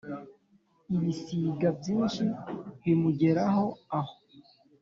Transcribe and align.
Ibisiga 0.95 1.67
byinshi 1.79 2.23
bimugeraho 2.83 3.65
aho, 3.99 4.13